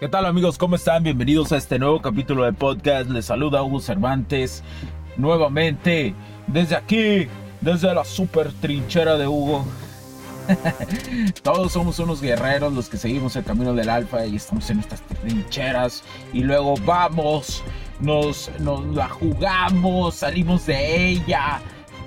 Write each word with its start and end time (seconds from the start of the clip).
¿Qué 0.00 0.06
tal 0.06 0.26
amigos? 0.26 0.58
¿Cómo 0.58 0.76
están? 0.76 1.02
Bienvenidos 1.02 1.50
a 1.50 1.56
este 1.56 1.76
nuevo 1.76 2.00
capítulo 2.00 2.44
de 2.44 2.52
podcast. 2.52 3.10
Les 3.10 3.24
saluda 3.24 3.64
Hugo 3.64 3.80
Cervantes 3.80 4.62
nuevamente 5.16 6.14
desde 6.46 6.76
aquí, 6.76 7.26
desde 7.60 7.92
la 7.92 8.04
super 8.04 8.52
trinchera 8.52 9.18
de 9.18 9.26
Hugo. 9.26 9.64
Todos 11.42 11.72
somos 11.72 11.98
unos 11.98 12.22
guerreros 12.22 12.72
los 12.74 12.88
que 12.88 12.96
seguimos 12.96 13.34
el 13.34 13.42
camino 13.42 13.74
del 13.74 13.88
alfa 13.88 14.24
y 14.24 14.36
estamos 14.36 14.70
en 14.70 14.78
estas 14.78 15.02
trincheras 15.02 16.04
y 16.32 16.44
luego 16.44 16.76
vamos, 16.86 17.64
nos, 17.98 18.52
nos 18.60 18.86
la 18.94 19.08
jugamos, 19.08 20.14
salimos 20.14 20.64
de 20.66 21.08
ella, 21.08 21.60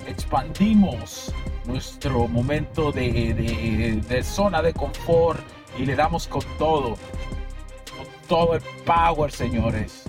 expandimos 0.06 1.30
nuestro 1.66 2.26
momento 2.26 2.90
de, 2.90 3.34
de, 3.34 4.00
de 4.08 4.24
zona 4.24 4.62
de 4.62 4.72
confort 4.72 5.40
y 5.78 5.84
le 5.84 5.94
damos 5.94 6.26
con 6.26 6.42
todo 6.58 6.96
todo 8.28 8.54
el 8.54 8.62
power, 8.84 9.30
señores. 9.30 10.04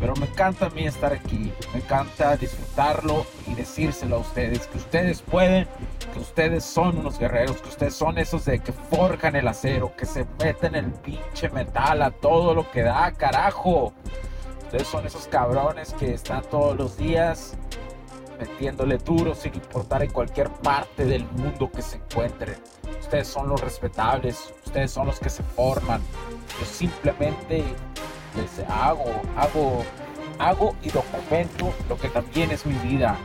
Pero 0.00 0.14
me 0.14 0.26
encanta 0.26 0.66
a 0.66 0.70
mí 0.70 0.86
estar 0.86 1.12
aquí, 1.12 1.52
me 1.72 1.80
encanta 1.80 2.36
disfrutarlo 2.36 3.26
y 3.48 3.54
decírselo 3.54 4.16
a 4.16 4.18
ustedes, 4.20 4.66
que 4.68 4.78
ustedes 4.78 5.22
pueden, 5.22 5.66
que 6.12 6.20
ustedes 6.20 6.64
son 6.64 6.98
unos 6.98 7.18
guerreros, 7.18 7.60
que 7.60 7.68
ustedes 7.68 7.94
son 7.94 8.16
esos 8.18 8.44
de 8.44 8.60
que 8.60 8.72
forjan 8.72 9.34
el 9.34 9.48
acero, 9.48 9.92
que 9.96 10.06
se 10.06 10.24
meten 10.38 10.76
el 10.76 10.92
pinche 10.92 11.48
metal 11.50 12.02
a 12.02 12.12
todo 12.12 12.54
lo 12.54 12.70
que 12.70 12.82
da, 12.82 13.10
carajo. 13.12 13.92
Ustedes 14.66 14.86
son 14.86 15.04
esos 15.04 15.26
cabrones 15.26 15.94
que 15.94 16.14
están 16.14 16.42
todos 16.42 16.76
los 16.76 16.96
días 16.96 17.56
metiéndole 18.38 18.98
duro 18.98 19.34
sin 19.34 19.54
importar 19.54 20.02
en 20.02 20.10
cualquier 20.10 20.48
parte 20.50 21.04
del 21.04 21.24
mundo 21.24 21.70
que 21.70 21.82
se 21.82 21.96
encuentren. 21.96 22.56
Ustedes 23.00 23.28
son 23.28 23.48
los 23.48 23.60
respetables, 23.60 24.52
ustedes 24.64 24.90
son 24.90 25.06
los 25.06 25.18
que 25.18 25.28
se 25.28 25.42
forman, 25.42 26.00
yo 26.58 26.66
simplemente 26.66 27.64
hago, 28.68 29.04
hago, 29.36 29.84
hago 30.38 30.76
y 30.82 30.90
documento 30.90 31.72
lo 31.88 31.96
que 31.96 32.08
también 32.08 32.50
es 32.50 32.66
mi 32.66 32.74
vida. 32.88 33.16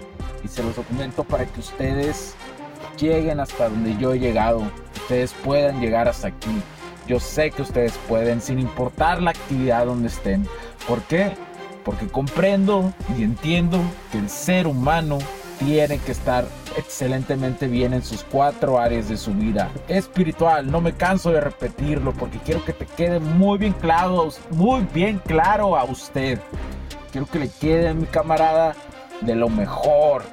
Y 0.44 0.48
se 0.48 0.64
los 0.64 0.76
documento 0.76 1.24
para 1.24 1.46
que 1.46 1.60
ustedes 1.60 2.36
lleguen 2.98 3.40
hasta 3.40 3.70
donde 3.70 3.96
yo 3.98 4.14
he 4.14 4.20
llegado. 4.20 4.64
Ustedes 4.96 5.34
puedan 5.44 5.80
llegar 5.80 6.08
hasta 6.08 6.30
aquí. 6.30 6.62
Yo 7.08 7.20
sé 7.20 7.52
que 7.52 7.62
ustedes 7.62 7.94
pueden 8.08 8.42
sin 8.42 8.60
importar 8.60 9.22
la 9.22 9.32
actividad 9.32 9.86
donde 9.86 10.08
estén. 10.08 10.48
¿Por 10.88 11.02
qué? 11.04 11.34
Porque 11.84 12.08
comprendo 12.08 12.94
y 13.18 13.24
entiendo 13.24 13.80
que 14.12 14.20
el 14.20 14.30
ser 14.30 14.68
humano 14.68 15.20
tiene 15.60 15.98
que 16.00 16.12
estar 16.12 16.46
excelentemente 16.78 17.68
bien 17.68 17.94
en 17.94 18.04
sus 18.04 18.24
cuatro 18.24 18.80
áreas 18.80 19.10
de 19.10 19.18
su 19.18 19.34
vida. 19.34 19.70
Espiritual, 19.88 20.70
no 20.70 20.82
me 20.82 20.94
canso 20.94 21.32
de 21.32 21.42
repetirlo 21.42 22.14
porque 22.14 22.40
quiero 22.40 22.64
que 22.66 22.74
te 22.74 22.86
quede 22.86 23.20
muy 23.20 23.58
bien 23.58 23.74
claro, 23.74 24.30
muy 24.52 24.86
bien 24.94 25.20
claro 25.26 25.78
a 25.78 25.84
usted. 25.84 26.40
Quiero 27.12 27.28
que 27.28 27.40
le 27.40 27.50
quede 27.50 27.90
a 27.90 27.94
mi 27.94 28.06
camarada 28.06 28.76
de 29.22 29.36
lo 29.36 29.50
mejor. 29.50 30.24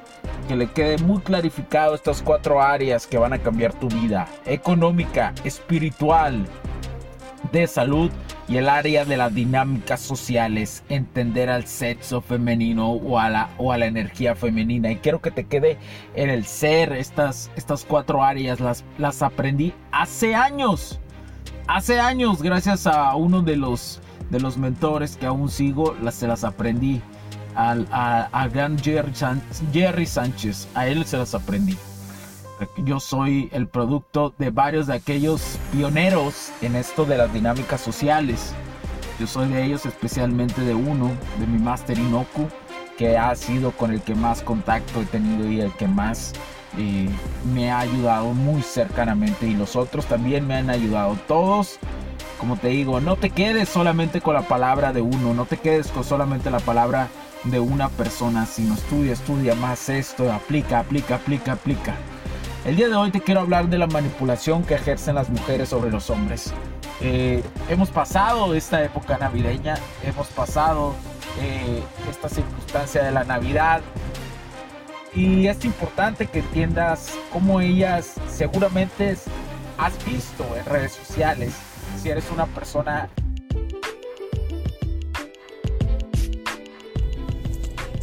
Que 0.47 0.55
le 0.55 0.69
quede 0.71 0.97
muy 0.97 1.21
clarificado 1.21 1.95
estas 1.95 2.21
cuatro 2.21 2.61
áreas 2.61 3.07
que 3.07 3.17
van 3.17 3.33
a 3.33 3.39
cambiar 3.39 3.73
tu 3.73 3.87
vida. 3.87 4.27
Económica, 4.45 5.33
espiritual, 5.43 6.45
de 7.51 7.67
salud 7.67 8.11
y 8.47 8.57
el 8.57 8.69
área 8.69 9.05
de 9.05 9.17
las 9.17 9.33
dinámicas 9.33 10.01
sociales, 10.01 10.83
entender 10.89 11.49
al 11.49 11.65
sexo 11.65 12.21
femenino 12.21 12.91
o 12.91 13.19
a 13.19 13.29
la, 13.29 13.49
o 13.57 13.71
a 13.71 13.77
la 13.77 13.85
energía 13.85 14.35
femenina. 14.35 14.91
Y 14.91 14.97
quiero 14.97 15.21
que 15.21 15.31
te 15.31 15.45
quede 15.45 15.77
en 16.15 16.29
el 16.29 16.45
ser, 16.45 16.93
estas, 16.93 17.51
estas 17.55 17.85
cuatro 17.85 18.23
áreas 18.23 18.59
las, 18.59 18.83
las 18.97 19.21
aprendí 19.21 19.73
hace 19.91 20.35
años. 20.35 20.99
Hace 21.67 21.99
años, 21.99 22.41
gracias 22.41 22.87
a 22.87 23.15
uno 23.15 23.41
de 23.41 23.55
los, 23.55 24.01
de 24.29 24.39
los 24.39 24.57
mentores 24.57 25.15
que 25.15 25.25
aún 25.25 25.49
sigo, 25.49 25.95
se 26.11 26.27
las 26.27 26.43
aprendí. 26.43 27.01
Al, 27.53 27.85
a, 27.91 28.29
a 28.31 28.47
gran 28.47 28.79
Jerry, 28.79 29.11
Jerry 29.73 30.05
Sánchez, 30.05 30.69
a 30.73 30.87
él 30.87 31.05
se 31.05 31.17
las 31.17 31.35
aprendí 31.35 31.77
yo 32.77 32.99
soy 32.99 33.49
el 33.51 33.67
producto 33.67 34.33
de 34.37 34.49
varios 34.49 34.87
de 34.87 34.95
aquellos 34.95 35.57
pioneros 35.71 36.51
en 36.61 36.75
esto 36.75 37.05
de 37.05 37.17
las 37.17 37.33
dinámicas 37.33 37.81
sociales. 37.81 38.53
El 62.65 62.75
día 62.75 62.89
de 62.89 62.95
hoy 62.95 63.11
te 63.11 63.21
quiero 63.21 63.41
hablar 63.41 63.67
de 63.69 63.77
la 63.77 63.87
manipulación 63.87 64.63
que 64.63 64.75
ejercen 64.75 65.15
las 65.15 65.29
mujeres 65.29 65.69
sobre 65.69 65.89
los 65.89 66.09
hombres. 66.09 66.53
Eh, 67.01 67.43
hemos 67.69 67.89
pasado 67.89 68.53
esta 68.53 68.83
época 68.83 69.17
navideña, 69.17 69.75
hemos 70.03 70.27
pasado 70.27 70.93
eh, 71.39 71.81
esta 72.09 72.29
circunstancia 72.29 73.03
de 73.03 73.11
la 73.11 73.23
Navidad 73.23 73.81
y 75.13 75.47
es 75.47 75.65
importante 75.65 76.27
que 76.27 76.39
entiendas 76.39 77.17
cómo 77.33 77.59
ellas 77.59 78.15
seguramente 78.29 79.17
has 79.77 80.05
visto 80.05 80.45
en 80.55 80.65
redes 80.65 80.91
sociales 80.91 81.53
si 82.01 82.09
eres 82.09 82.29
una 82.31 82.45
persona 82.45 83.09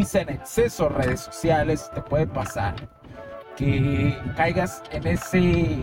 Estás 0.00 0.14
en 0.22 0.28
exceso 0.30 0.84
de 0.84 0.90
redes 0.90 1.20
sociales, 1.20 1.90
te 1.94 2.00
puede 2.02 2.26
pasar 2.26 2.74
que 3.56 4.16
caigas 4.36 4.82
en 4.90 5.06
ese 5.06 5.82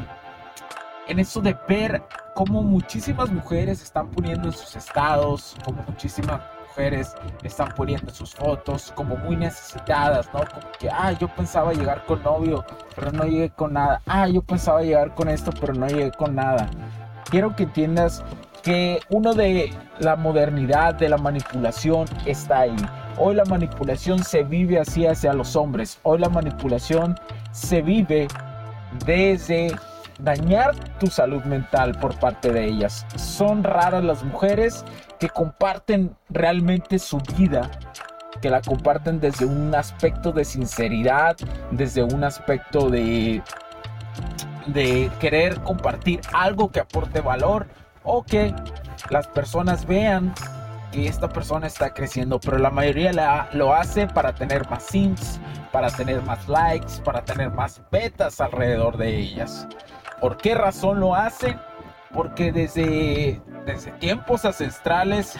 en 1.07 1.19
eso 1.19 1.41
de 1.41 1.55
ver 1.67 2.03
cómo 2.35 2.61
muchísimas 2.61 3.31
mujeres 3.31 3.81
están 3.81 4.09
poniendo 4.09 4.47
en 4.47 4.53
sus 4.53 4.75
estados, 4.75 5.55
como 5.65 5.81
muchísimas 5.83 6.39
mujeres 6.67 7.15
están 7.43 7.69
poniendo 7.75 8.13
sus 8.13 8.35
fotos 8.35 8.93
como 8.95 9.17
muy 9.17 9.35
necesitadas, 9.35 10.27
¿no? 10.33 10.39
Como 10.39 10.71
que, 10.79 10.89
ah, 10.89 11.11
yo 11.13 11.27
pensaba 11.27 11.73
llegar 11.73 12.05
con 12.05 12.21
novio, 12.21 12.63
pero 12.95 13.11
no 13.11 13.23
llegué 13.23 13.49
con 13.49 13.73
nada. 13.73 14.01
Ah, 14.05 14.27
yo 14.27 14.43
pensaba 14.43 14.83
llegar 14.83 15.15
con 15.15 15.29
esto, 15.29 15.51
pero 15.59 15.73
no 15.73 15.87
llegué 15.87 16.11
con 16.11 16.35
nada. 16.35 16.69
Quiero 17.29 17.55
que 17.55 17.63
entiendas 17.63 18.23
que 18.61 18.99
uno 19.09 19.33
de 19.33 19.73
la 19.99 20.15
modernidad, 20.15 20.93
de 20.93 21.09
la 21.09 21.17
manipulación, 21.17 22.07
está 22.25 22.59
ahí. 22.59 22.75
Hoy 23.21 23.35
la 23.35 23.43
manipulación 23.43 24.23
se 24.23 24.43
vive 24.43 24.79
así 24.79 25.05
hacia 25.05 25.33
los 25.33 25.57
hombres. 25.57 25.99
Hoy 26.03 26.19
la 26.19 26.29
manipulación 26.29 27.19
se 27.51 27.81
vive 27.81 28.29
desde 29.05 29.75
dañar 30.19 30.73
tu 31.01 31.07
salud 31.07 31.43
mental 31.43 31.99
por 31.99 32.17
parte 32.17 32.53
de 32.53 32.65
ellas. 32.65 33.05
Son 33.17 33.65
raras 33.65 34.05
las 34.05 34.23
mujeres 34.23 34.85
que 35.19 35.27
comparten 35.27 36.15
realmente 36.29 36.97
su 36.97 37.17
vida, 37.37 37.69
que 38.41 38.49
la 38.49 38.61
comparten 38.61 39.19
desde 39.19 39.45
un 39.45 39.75
aspecto 39.75 40.31
de 40.31 40.45
sinceridad, 40.45 41.35
desde 41.71 42.03
un 42.03 42.23
aspecto 42.23 42.89
de 42.89 43.43
de 44.67 45.09
querer 45.19 45.59
compartir 45.61 46.21
algo 46.31 46.71
que 46.71 46.79
aporte 46.79 47.21
valor 47.21 47.67
o 48.03 48.23
que 48.23 48.53
las 49.09 49.27
personas 49.27 49.85
vean 49.85 50.33
que 50.91 51.07
esta 51.07 51.29
persona 51.29 51.67
está 51.67 51.93
creciendo, 51.93 52.39
pero 52.39 52.57
la 52.57 52.69
mayoría 52.69 53.13
la, 53.13 53.49
lo 53.53 53.73
hace 53.73 54.07
para 54.07 54.33
tener 54.33 54.69
más 54.69 54.83
sims, 54.83 55.39
para 55.71 55.89
tener 55.89 56.21
más 56.23 56.47
likes, 56.47 57.01
para 57.03 57.23
tener 57.23 57.51
más 57.51 57.81
betas 57.91 58.41
alrededor 58.41 58.97
de 58.97 59.15
ellas. 59.15 59.67
¿Por 60.19 60.37
qué 60.37 60.55
razón 60.55 60.99
lo 60.99 61.15
hacen? 61.15 61.59
Porque 62.13 62.51
desde, 62.51 63.41
desde 63.65 63.91
tiempos 63.93 64.45
ancestrales, 64.45 65.37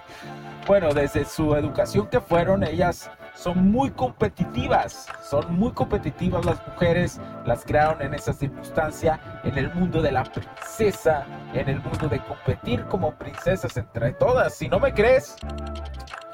bueno, 0.66 0.94
desde 0.94 1.24
su 1.24 1.54
educación 1.54 2.08
que 2.08 2.20
fueron, 2.20 2.64
ellas 2.64 3.10
son 3.38 3.70
muy 3.70 3.90
competitivas, 3.90 5.06
son 5.22 5.58
muy 5.58 5.70
competitivas 5.72 6.44
las 6.44 6.66
mujeres, 6.66 7.20
las 7.46 7.64
crearon 7.64 8.02
en 8.02 8.14
esa 8.14 8.32
circunstancia, 8.32 9.20
en 9.44 9.56
el 9.56 9.72
mundo 9.74 10.02
de 10.02 10.10
la 10.10 10.24
princesa, 10.24 11.24
en 11.54 11.68
el 11.68 11.80
mundo 11.80 12.08
de 12.08 12.18
competir 12.18 12.84
como 12.86 13.12
princesas 13.12 13.76
entre 13.76 14.12
todas. 14.12 14.54
Si 14.54 14.68
no 14.68 14.80
me 14.80 14.92
crees, 14.92 15.36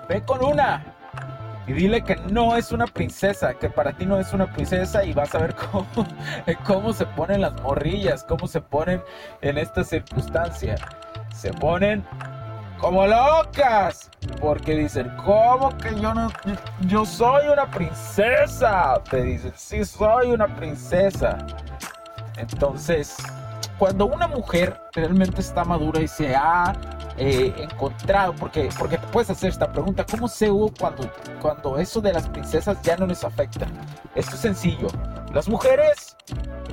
ve 0.09 0.23
con 0.25 0.43
una 0.43 0.83
y 1.67 1.75
dile 1.75 2.03
que 2.03 2.17
no 2.17 2.57
es 2.57 2.73
una 2.73 2.87
princesa, 2.87 3.53
que 3.55 3.69
para 3.69 3.93
ti 3.93 4.07
no 4.07 4.19
es 4.19 4.33
una 4.33 4.51
princesa 4.51 5.05
y 5.05 5.13
vas 5.13 5.35
a 5.35 5.39
ver 5.39 5.55
cómo, 5.73 5.87
cómo 6.65 6.93
se 6.95 7.05
ponen 7.05 7.43
las 7.43 7.61
morrillas, 7.61 8.25
cómo 8.25 8.47
se 8.47 8.63
ponen 8.63 9.03
en 9.43 9.59
esta 9.59 9.85
circunstancia. 9.85 10.77
Se 11.35 11.53
ponen 11.53 12.03
como 12.79 13.07
locas. 13.07 14.11
Porque 14.45 14.77
dicen, 14.77 15.11
¿cómo 15.25 15.75
que 15.79 15.99
yo 15.99 16.13
no? 16.13 16.31
Yo 16.83 17.07
soy 17.07 17.49
una 17.49 17.65
princesa. 17.71 19.01
Te 19.09 19.23
dicen, 19.23 19.55
sí, 19.57 19.83
soy 19.87 20.33
una 20.33 20.55
princesa. 20.55 21.39
Entonces, 22.37 23.17
cuando 23.79 24.05
una 24.05 24.29
mujer 24.29 24.79
realmente 24.93 25.41
está 25.41 25.65
madura 25.65 25.99
y 26.03 26.09
se 26.09 26.37
ha 26.37 26.75
eh, 27.17 27.55
encontrado, 27.57 28.35
porque, 28.35 28.69
porque 28.79 28.99
te 28.99 29.07
puedes 29.07 29.31
hacer 29.31 29.49
esta 29.49 29.73
pregunta, 29.73 30.05
¿cómo 30.05 30.29
sé 30.29 30.51
cuando, 30.79 31.11
cuando 31.41 31.79
eso 31.79 32.03
de 32.03 32.13
las 32.13 32.29
princesas 32.29 32.83
ya 32.83 32.99
no 32.99 33.07
les 33.07 33.25
afecta? 33.25 33.67
Esto 34.15 34.35
es 34.35 34.43
sencillo. 34.43 34.89
Las 35.33 35.49
mujeres, 35.49 36.19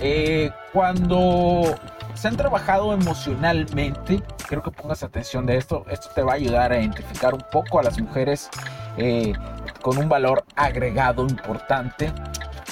eh, 0.02 0.52
cuando 0.74 1.78
se 2.14 2.28
han 2.28 2.36
trabajado 2.36 2.94
emocionalmente, 2.94 4.22
quiero 4.48 4.64
que 4.64 4.72
pongas 4.72 5.04
atención 5.04 5.46
de 5.46 5.58
esto, 5.58 5.86
esto 5.90 6.10
te 6.14 6.24
va 6.24 6.34
a 6.34 6.36
ayudar 6.36 6.72
a 6.72 6.80
identificar 6.80 7.34
un 7.34 7.44
poco 7.52 7.80
a 7.80 7.84
las 7.84 8.00
mujeres 8.00 8.50
eh, 8.98 9.34
con 9.82 9.98
un 9.98 10.10
valor 10.10 10.44
agregado 10.56 11.24
importante. 11.24 12.12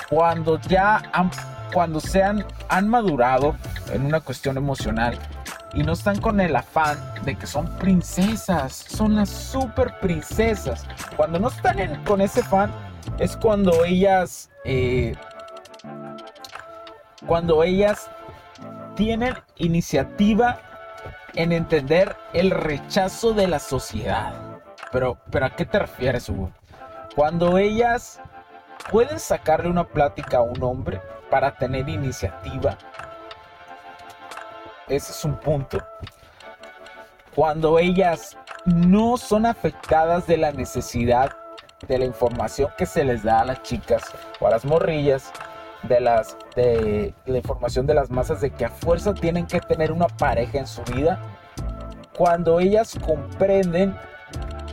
Cuando 0.10 0.60
ya 0.62 1.02
han, 1.14 1.32
cuando 1.74 2.00
se 2.00 2.24
han 2.24 2.90
madurado 2.90 3.56
en 3.94 4.06
una 4.06 4.20
cuestión 4.20 4.58
emocional 4.58 5.18
y 5.74 5.84
no 5.84 5.94
están 5.94 6.20
con 6.20 6.40
el 6.40 6.56
afán 6.56 6.98
de 7.26 7.36
que 7.36 7.46
son 7.46 7.68
princesas, 7.78 8.74
son 8.74 9.16
las 9.16 9.30
super 9.30 10.00
princesas. 10.00 10.86
Cuando 11.16 11.40
no 11.40 11.50
están 11.50 12.04
con 12.06 12.22
ese 12.22 12.42
afán 12.42 12.72
es 13.20 13.36
cuando 13.38 13.86
ellas, 13.86 14.50
eh, 14.66 15.16
cuando 17.30 17.64
ellas 17.64 18.10
tienen 18.96 19.36
iniciativa 19.58 20.58
en 21.36 21.52
entender 21.52 22.16
el 22.34 22.50
rechazo 22.50 23.34
de 23.34 23.48
la 23.48 23.60
sociedad. 23.60 24.34
Pero, 24.92 25.16
pero 25.30 25.46
¿a 25.46 25.52
qué 25.52 25.64
te 25.64 25.78
refieres, 25.78 26.28
Hugo? 26.28 26.50
Cuando 27.16 27.60
ellas 27.60 28.20
pueden 28.90 29.20
sacarle 29.20 29.70
una 29.70 29.84
plática 29.84 30.40
a 30.40 30.42
un 30.42 30.62
hombre 30.64 31.04
para 31.30 31.56
tener 31.56 31.88
iniciativa. 31.88 32.76
Ese 34.88 35.12
es 35.12 35.24
un 35.24 35.38
punto. 35.38 35.78
Cuando 37.36 37.78
ellas 37.78 38.40
no 38.66 39.18
son 39.18 39.46
afectadas 39.46 40.26
de 40.26 40.38
la 40.38 40.52
necesidad 40.52 41.38
de 41.88 42.00
la 42.00 42.06
información 42.06 42.72
que 42.76 42.88
se 42.88 43.04
les 43.04 43.22
da 43.22 43.42
a 43.42 43.46
las 43.46 43.62
chicas 43.62 44.02
o 44.40 44.48
a 44.48 44.50
las 44.50 44.66
morrillas, 44.66 45.32
de 45.84 46.00
las 46.00 46.38
de 46.56 47.14
la 47.26 47.38
información 47.38 47.86
de 47.86 47.94
las 47.94 48.10
masas 48.10 48.42
de 48.42 48.50
que 48.52 48.66
a 48.66 48.70
fuerza 48.70 49.14
tienen 49.14 49.48
que 49.48 49.60
tener 49.62 49.92
una 49.92 50.08
pareja 50.08 50.60
en 50.60 50.68
su 50.68 50.84
vida 50.84 51.20
cuando 52.18 52.60
ellas 52.60 52.98
comprenden 53.06 53.96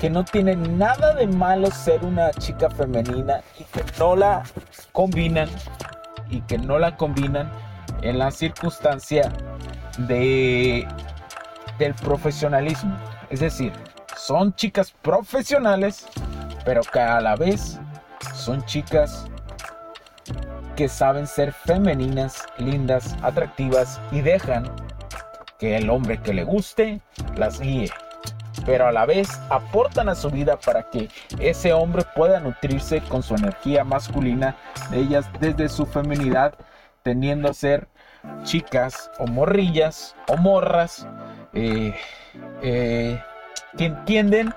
que 0.00 0.10
no 0.10 0.24
tiene 0.24 0.56
nada 0.56 1.14
de 1.14 1.26
malo 1.26 1.70
ser 1.70 2.04
una 2.04 2.30
chica 2.32 2.68
femenina 2.68 3.40
y 3.58 3.64
que 3.64 3.84
no 3.98 4.16
la 4.16 4.42
combinan 4.92 5.48
y 6.28 6.40
que 6.42 6.58
no 6.58 6.78
la 6.78 6.96
combinan 6.96 7.50
en 8.02 8.18
la 8.18 8.30
circunstancia 8.30 9.32
de 9.98 10.86
del 11.78 11.94
profesionalismo. 11.94 12.96
Es 13.30 13.40
decir 13.40 13.72
son 14.16 14.54
chicas 14.54 14.92
profesionales 15.02 16.08
pero 16.64 16.80
que 16.82 16.98
a 16.98 17.20
la 17.20 17.36
vez 17.36 17.78
son 18.34 18.64
chicas 18.64 19.28
que 20.76 20.88
saben 20.88 21.26
ser 21.26 21.52
femeninas, 21.52 22.46
lindas, 22.58 23.16
atractivas 23.22 24.00
y 24.12 24.20
dejan 24.20 24.70
que 25.58 25.76
el 25.76 25.88
hombre 25.88 26.18
que 26.18 26.34
le 26.34 26.44
guste 26.44 27.00
las 27.34 27.60
guíe. 27.60 27.90
Pero 28.64 28.86
a 28.86 28.92
la 28.92 29.06
vez 29.06 29.28
aportan 29.48 30.08
a 30.08 30.14
su 30.14 30.30
vida 30.30 30.58
para 30.58 30.90
que 30.90 31.08
ese 31.38 31.72
hombre 31.72 32.04
pueda 32.14 32.40
nutrirse 32.40 33.00
con 33.00 33.22
su 33.22 33.34
energía 33.34 33.84
masculina 33.84 34.56
de 34.90 35.00
ellas 35.00 35.26
desde 35.40 35.68
su 35.68 35.86
feminidad, 35.86 36.54
tendiendo 37.02 37.48
a 37.48 37.54
ser 37.54 37.88
chicas 38.42 39.10
o 39.18 39.26
morrillas 39.26 40.14
o 40.28 40.36
morras 40.36 41.06
eh, 41.54 41.94
eh, 42.62 43.22
que 43.78 43.84
entienden 43.86 44.52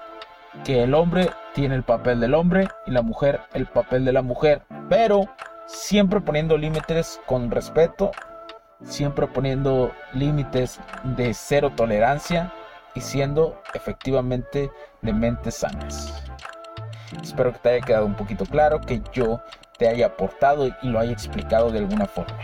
que 0.64 0.84
el 0.84 0.94
hombre 0.96 1.30
tiene 1.54 1.76
el 1.76 1.84
papel 1.84 2.20
del 2.20 2.34
hombre 2.34 2.68
y 2.88 2.92
la 2.92 3.04
mujer 3.04 3.42
el 3.54 3.68
papel 3.68 4.06
de 4.06 4.14
la 4.14 4.22
mujer, 4.22 4.64
pero 4.90 5.30
siempre 5.70 6.20
poniendo 6.20 6.58
límites 6.58 7.22
con 7.28 7.52
respeto, 7.52 8.12
siempre 8.84 9.28
poniendo 9.28 9.92
límites 10.14 10.80
de 11.16 11.34
cero 11.34 11.72
tolerancia 11.76 12.52
y 12.96 13.02
siendo 13.02 13.62
efectivamente 13.76 14.72
de 15.02 15.14
mentes 15.14 15.56
sanas. 15.56 16.24
Espero 17.22 17.54
que 17.54 17.60
te 17.60 17.70
haya 17.70 17.86
quedado 17.86 18.06
un 18.08 18.16
poquito 18.16 18.46
claro, 18.46 18.82
que 18.82 19.02
yo 19.14 19.42
te 19.78 19.88
haya 19.88 20.08
aportado 20.08 20.68
y 20.82 20.88
lo 20.90 21.00
haya 21.00 21.12
explicado 21.12 21.72
de 21.72 21.80
alguna 21.80 22.06
forma. 22.06 22.36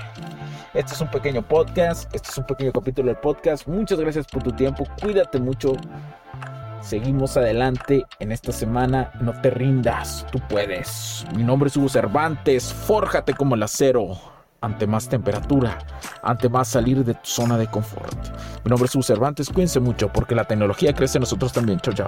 Este 0.74 0.94
es 0.94 1.02
un 1.02 1.10
pequeño 1.10 1.42
podcast, 1.42 2.14
este 2.14 2.30
es 2.30 2.38
un 2.38 2.46
pequeño 2.46 2.72
capítulo 2.72 3.08
del 3.08 3.18
podcast. 3.18 3.68
Muchas 3.68 4.00
gracias 4.00 4.28
por 4.28 4.44
tu 4.44 4.52
tiempo, 4.52 4.86
cuídate 5.02 5.40
mucho. 5.40 5.74
Seguimos 6.86 7.36
adelante 7.36 8.06
en 8.20 8.32
esta 8.32 8.52
semana. 8.52 9.12
No 9.20 9.34
te 9.42 9.50
rindas, 9.50 10.24
tú 10.32 10.40
puedes. 10.48 11.26
Mi 11.36 11.44
nombre 11.44 11.70
es 11.70 11.78
Hugo 11.78 11.90
Cervantes. 11.90 12.72
Fórjate 12.72 13.34
como 13.34 13.56
el 13.56 13.64
acero. 13.64 14.16
Ante 14.62 14.86
más 14.88 15.10
temperatura, 15.10 15.80
ante 16.24 16.48
más 16.48 16.68
salir 16.68 17.04
de 17.04 17.14
tu 17.16 17.26
zona 17.26 17.58
de 17.58 17.68
confort. 17.68 18.18
Mi 18.64 18.70
nombre 18.70 18.86
es 18.86 18.96
Hugo 18.96 19.04
Cervantes. 19.04 19.50
Cuídense 19.50 19.80
mucho 19.80 20.10
porque 20.14 20.36
la 20.36 20.46
tecnología 20.46 20.94
crece 20.94 21.18
en 21.18 21.22
nosotros 21.22 21.52
también. 21.54 21.80
Chao, 21.80 21.94
chao. 21.94 22.08